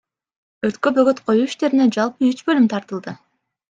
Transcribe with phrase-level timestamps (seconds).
[0.69, 3.21] Өрткө бөгөт коюу иштерине жалпы үч бөлүм тартылды.